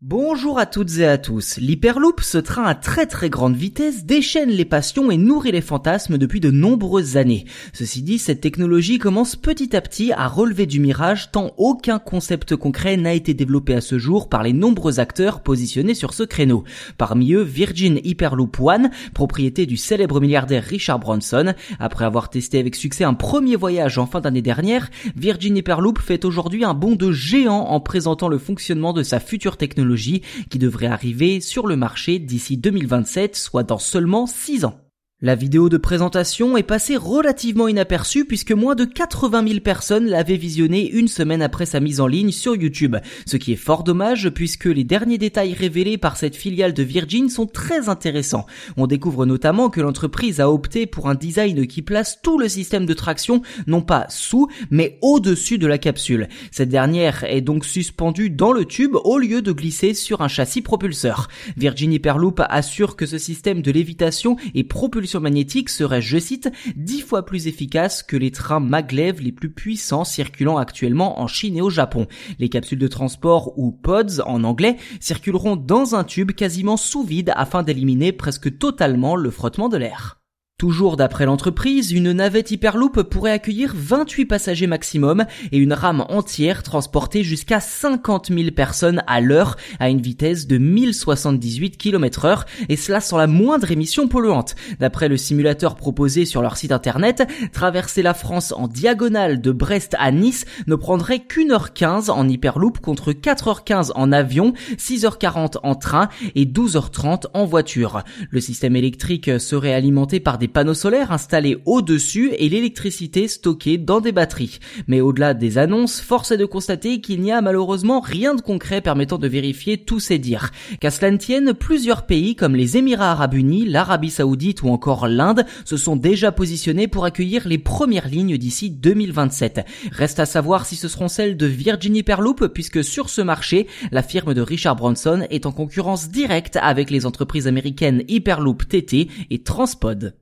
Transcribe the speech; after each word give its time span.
Bonjour 0.00 0.60
à 0.60 0.66
toutes 0.66 0.98
et 0.98 1.06
à 1.08 1.18
tous. 1.18 1.56
L'Hyperloop, 1.56 2.20
ce 2.20 2.38
train 2.38 2.62
à 2.62 2.76
très 2.76 3.06
très 3.06 3.28
grande 3.28 3.56
vitesse, 3.56 4.04
déchaîne 4.04 4.48
les 4.48 4.64
passions 4.64 5.10
et 5.10 5.16
nourrit 5.16 5.50
les 5.50 5.60
fantasmes 5.60 6.18
depuis 6.18 6.38
de 6.38 6.52
nombreuses 6.52 7.16
années. 7.16 7.46
Ceci 7.72 8.02
dit, 8.02 8.18
cette 8.18 8.40
technologie 8.40 9.00
commence 9.00 9.34
petit 9.34 9.74
à 9.74 9.80
petit 9.80 10.12
à 10.12 10.28
relever 10.28 10.66
du 10.66 10.78
mirage 10.78 11.32
tant 11.32 11.50
aucun 11.56 11.98
concept 11.98 12.54
concret 12.54 12.96
n'a 12.96 13.12
été 13.12 13.34
développé 13.34 13.74
à 13.74 13.80
ce 13.80 13.98
jour 13.98 14.28
par 14.28 14.44
les 14.44 14.52
nombreux 14.52 15.00
acteurs 15.00 15.40
positionnés 15.40 15.94
sur 15.94 16.14
ce 16.14 16.22
créneau. 16.22 16.62
Parmi 16.96 17.32
eux, 17.32 17.42
Virgin 17.42 17.98
Hyperloop 18.04 18.56
One, 18.60 18.90
propriété 19.14 19.66
du 19.66 19.76
célèbre 19.76 20.20
milliardaire 20.20 20.62
Richard 20.62 21.00
Branson. 21.00 21.54
Après 21.80 22.04
avoir 22.04 22.30
testé 22.30 22.60
avec 22.60 22.76
succès 22.76 23.02
un 23.02 23.14
premier 23.14 23.56
voyage 23.56 23.98
en 23.98 24.06
fin 24.06 24.20
d'année 24.20 24.42
dernière, 24.42 24.90
Virgin 25.16 25.56
Hyperloop 25.56 25.98
fait 25.98 26.24
aujourd'hui 26.24 26.64
un 26.64 26.74
bond 26.74 26.94
de 26.94 27.10
géant 27.10 27.64
en 27.64 27.80
présentant 27.80 28.28
le 28.28 28.38
fonctionnement 28.38 28.92
de 28.92 29.02
sa 29.02 29.18
future 29.18 29.56
technologie 29.56 29.87
qui 29.96 30.58
devrait 30.58 30.86
arriver 30.86 31.40
sur 31.40 31.66
le 31.66 31.76
marché 31.76 32.18
d'ici 32.18 32.56
2027, 32.56 33.36
soit 33.36 33.62
dans 33.62 33.78
seulement 33.78 34.26
6 34.26 34.64
ans. 34.64 34.87
La 35.20 35.34
vidéo 35.34 35.68
de 35.68 35.78
présentation 35.78 36.56
est 36.56 36.62
passée 36.62 36.96
relativement 36.96 37.66
inaperçue 37.66 38.24
puisque 38.24 38.52
moins 38.52 38.76
de 38.76 38.84
80 38.84 39.48
000 39.48 39.58
personnes 39.58 40.06
l'avaient 40.06 40.36
visionnée 40.36 40.88
une 40.88 41.08
semaine 41.08 41.42
après 41.42 41.66
sa 41.66 41.80
mise 41.80 42.00
en 42.00 42.06
ligne 42.06 42.30
sur 42.30 42.54
YouTube, 42.54 42.94
ce 43.26 43.36
qui 43.36 43.52
est 43.52 43.56
fort 43.56 43.82
dommage 43.82 44.30
puisque 44.30 44.66
les 44.66 44.84
derniers 44.84 45.18
détails 45.18 45.54
révélés 45.54 45.98
par 45.98 46.16
cette 46.16 46.36
filiale 46.36 46.72
de 46.72 46.84
Virgin 46.84 47.30
sont 47.30 47.46
très 47.46 47.88
intéressants. 47.88 48.46
On 48.76 48.86
découvre 48.86 49.26
notamment 49.26 49.70
que 49.70 49.80
l'entreprise 49.80 50.38
a 50.38 50.52
opté 50.52 50.86
pour 50.86 51.08
un 51.08 51.16
design 51.16 51.66
qui 51.66 51.82
place 51.82 52.22
tout 52.22 52.38
le 52.38 52.48
système 52.48 52.86
de 52.86 52.94
traction 52.94 53.42
non 53.66 53.80
pas 53.80 54.06
sous 54.10 54.46
mais 54.70 55.00
au-dessus 55.02 55.58
de 55.58 55.66
la 55.66 55.78
capsule. 55.78 56.28
Cette 56.52 56.68
dernière 56.68 57.24
est 57.24 57.40
donc 57.40 57.64
suspendue 57.64 58.30
dans 58.30 58.52
le 58.52 58.64
tube 58.64 58.94
au 58.94 59.18
lieu 59.18 59.42
de 59.42 59.50
glisser 59.50 59.94
sur 59.94 60.20
un 60.20 60.28
châssis 60.28 60.62
propulseur. 60.62 61.26
Virgin 61.56 61.92
Hyperloop 61.92 62.40
assure 62.48 62.94
que 62.94 63.04
ce 63.04 63.18
système 63.18 63.62
de 63.62 63.72
lévitation 63.72 64.36
est 64.54 64.62
propulsé 65.08 65.18
magnétique 65.22 65.70
serait, 65.70 66.02
je 66.02 66.18
cite, 66.18 66.50
dix 66.76 67.00
fois 67.00 67.24
plus 67.24 67.46
efficace 67.46 68.02
que 68.02 68.16
les 68.16 68.30
trains 68.30 68.60
maglev 68.60 69.20
les 69.20 69.32
plus 69.32 69.50
puissants 69.50 70.04
circulant 70.04 70.58
actuellement 70.58 71.20
en 71.20 71.26
Chine 71.26 71.56
et 71.56 71.62
au 71.62 71.70
Japon. 71.70 72.06
Les 72.38 72.48
capsules 72.48 72.78
de 72.78 72.88
transport 72.88 73.58
ou 73.58 73.72
pods 73.72 74.20
en 74.26 74.44
anglais 74.44 74.76
circuleront 75.00 75.56
dans 75.56 75.94
un 75.94 76.04
tube 76.04 76.32
quasiment 76.32 76.76
sous 76.76 77.02
vide 77.02 77.32
afin 77.36 77.62
d'éliminer 77.62 78.12
presque 78.12 78.58
totalement 78.58 79.16
le 79.16 79.30
frottement 79.30 79.68
de 79.68 79.78
l'air. 79.78 80.17
Toujours 80.58 80.96
d'après 80.96 81.24
l'entreprise, 81.24 81.92
une 81.92 82.10
navette 82.10 82.50
Hyperloop 82.50 83.04
pourrait 83.04 83.30
accueillir 83.30 83.72
28 83.76 84.24
passagers 84.24 84.66
maximum 84.66 85.24
et 85.52 85.56
une 85.56 85.72
rame 85.72 86.04
entière 86.08 86.64
transporter 86.64 87.22
jusqu'à 87.22 87.60
50 87.60 88.32
000 88.32 88.50
personnes 88.50 89.04
à 89.06 89.20
l'heure 89.20 89.56
à 89.78 89.88
une 89.88 90.00
vitesse 90.00 90.48
de 90.48 90.58
1078 90.58 91.76
km 91.76 92.24
heure 92.24 92.44
et 92.68 92.74
cela 92.74 92.98
sans 92.98 93.18
la 93.18 93.28
moindre 93.28 93.70
émission 93.70 94.08
polluante. 94.08 94.56
D'après 94.80 95.08
le 95.08 95.16
simulateur 95.16 95.76
proposé 95.76 96.24
sur 96.24 96.42
leur 96.42 96.56
site 96.56 96.72
internet, 96.72 97.22
traverser 97.52 98.02
la 98.02 98.12
France 98.12 98.50
en 98.50 98.66
diagonale 98.66 99.40
de 99.40 99.52
Brest 99.52 99.94
à 100.00 100.10
Nice 100.10 100.44
ne 100.66 100.74
prendrait 100.74 101.20
qu'une 101.20 101.52
heure 101.52 101.72
15 101.72 102.10
en 102.10 102.28
Hyperloop 102.28 102.80
contre 102.80 103.12
4h15 103.12 103.92
en 103.94 104.10
avion, 104.10 104.54
6h40 104.76 105.58
en 105.62 105.76
train 105.76 106.08
et 106.34 106.46
12h30 106.46 107.26
en 107.32 107.44
voiture. 107.44 108.02
Le 108.30 108.40
système 108.40 108.74
électrique 108.74 109.38
serait 109.38 109.72
alimenté 109.72 110.18
par 110.18 110.36
des 110.36 110.47
panneaux 110.48 110.74
solaires 110.74 111.12
installés 111.12 111.58
au-dessus 111.66 112.32
et 112.38 112.48
l'électricité 112.48 113.28
stockée 113.28 113.78
dans 113.78 114.00
des 114.00 114.12
batteries. 114.12 114.58
Mais 114.86 115.00
au-delà 115.00 115.34
des 115.34 115.58
annonces, 115.58 116.00
force 116.00 116.30
est 116.30 116.36
de 116.36 116.44
constater 116.44 117.00
qu'il 117.00 117.20
n'y 117.20 117.32
a 117.32 117.40
malheureusement 117.40 118.00
rien 118.00 118.34
de 118.34 118.40
concret 118.40 118.80
permettant 118.80 119.18
de 119.18 119.28
vérifier 119.28 119.78
tous 119.78 120.00
ces 120.00 120.18
dires. 120.18 120.50
Qu'à 120.80 120.90
cela 120.90 121.10
ne 121.10 121.16
tienne, 121.16 121.54
plusieurs 121.54 122.06
pays 122.06 122.34
comme 122.34 122.56
les 122.56 122.76
Émirats 122.76 123.12
Arabes 123.12 123.34
Unis, 123.34 123.64
l'Arabie 123.64 124.10
Saoudite 124.10 124.62
ou 124.62 124.68
encore 124.68 125.08
l'Inde 125.08 125.44
se 125.64 125.76
sont 125.76 125.96
déjà 125.96 126.32
positionnés 126.32 126.88
pour 126.88 127.04
accueillir 127.04 127.46
les 127.46 127.58
premières 127.58 128.08
lignes 128.08 128.38
d'ici 128.38 128.70
2027. 128.70 129.64
Reste 129.92 130.20
à 130.20 130.26
savoir 130.26 130.66
si 130.66 130.76
ce 130.76 130.88
seront 130.88 131.08
celles 131.08 131.36
de 131.36 131.46
Virgin 131.46 131.94
Hyperloop 131.94 132.48
puisque 132.48 132.82
sur 132.84 133.10
ce 133.10 133.20
marché, 133.20 133.66
la 133.92 134.02
firme 134.02 134.34
de 134.34 134.40
Richard 134.40 134.76
Branson 134.76 135.26
est 135.30 135.46
en 135.46 135.52
concurrence 135.52 136.08
directe 136.08 136.58
avec 136.60 136.90
les 136.90 137.06
entreprises 137.06 137.46
américaines 137.46 138.02
Hyperloop 138.08 138.68
TT 138.68 139.08
et 139.30 139.42
Transpod. 139.42 140.17